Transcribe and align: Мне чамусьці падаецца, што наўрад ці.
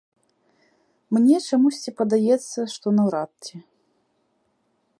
Мне 1.15 1.35
чамусьці 1.47 1.91
падаецца, 1.99 2.59
што 2.77 2.87
наўрад 3.01 3.31
ці. 3.45 3.55